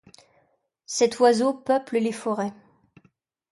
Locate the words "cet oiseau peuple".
0.87-1.99